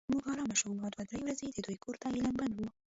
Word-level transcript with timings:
موږ 0.13 0.23
ارامه 0.31 0.55
شوو 0.59 0.81
او 0.83 0.89
دوه 0.93 1.03
درې 1.09 1.19
ورځې 1.25 1.47
د 1.51 1.57
دوی 1.65 1.77
کور 1.83 1.95
ته 2.01 2.05
اعلان 2.07 2.33
بند 2.39 2.55
و. 2.59 2.63